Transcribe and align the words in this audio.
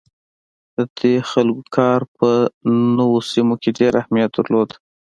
د 0.75 0.77
دې 0.97 1.13
خلکو 1.31 1.63
کار 1.77 2.01
په 2.17 2.29
نوو 2.97 3.17
سیمو 3.31 3.55
کې 3.61 3.69
ډیر 3.79 3.93
اهمیت 4.01 4.31
درلود. 4.37 4.69